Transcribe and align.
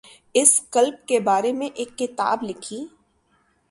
اس 0.35 0.51
club 0.71 0.95
کے 1.07 1.19
بارے 1.19 1.51
میں 1.53 1.69
ایک 1.73 1.97
کتاب 1.97 2.43
لکھی 2.43 2.85